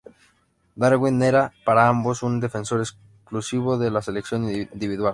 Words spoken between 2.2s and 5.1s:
un defensor exclusivo de la selección individual.